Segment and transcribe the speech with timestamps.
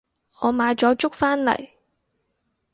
[0.39, 1.69] 我買咗粥返嚟